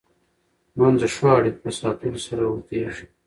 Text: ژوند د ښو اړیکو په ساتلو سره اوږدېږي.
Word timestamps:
ژوند 0.75 0.97
د 1.01 1.03
ښو 1.13 1.27
اړیکو 1.37 1.59
په 1.63 1.69
ساتلو 1.79 2.19
سره 2.27 2.43
اوږدېږي. 2.47 3.05